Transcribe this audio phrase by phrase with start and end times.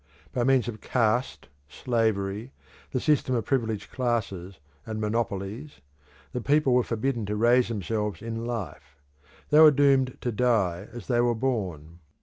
[0.33, 2.53] By means of caste, slavery,
[2.89, 5.79] the system of privileged classes, and monopolies,
[6.31, 8.97] the people were forbidden to raise themselves in life;
[9.51, 11.99] they were doomed to die as they were born.